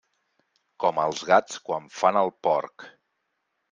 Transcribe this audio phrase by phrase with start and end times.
[0.85, 2.93] Com als gats quan fan el porc.